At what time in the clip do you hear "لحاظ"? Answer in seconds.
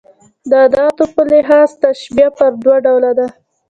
1.31-1.69